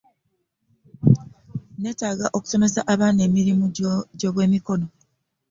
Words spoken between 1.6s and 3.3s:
Nneetaaga okusomesa abaana